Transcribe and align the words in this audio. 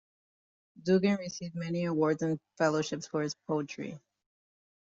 Dugan 0.81 1.17
received 1.17 1.53
many 1.53 1.85
awards 1.85 2.23
and 2.23 2.39
fellowships 2.57 3.05
for 3.05 3.21
his 3.21 3.35
poetry. 3.45 3.99